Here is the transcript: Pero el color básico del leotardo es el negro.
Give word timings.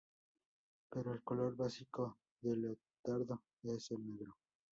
Pero 0.89 1.13
el 1.13 1.21
color 1.21 1.55
básico 1.55 2.17
del 2.41 2.61
leotardo 2.61 3.43
es 3.61 3.91
el 3.91 4.03
negro. 4.03 4.35